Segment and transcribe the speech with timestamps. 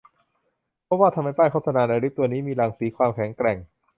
[0.87, 3.57] ก็ว่าทำไมป้ายโฆษณาในลิฟต์ตัวนี้มีรังสีความแข็งแกร่ง